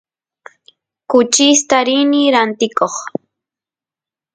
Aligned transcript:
kuchista 1.09 1.77
rini 1.87 2.21
rantikoq 2.33 2.93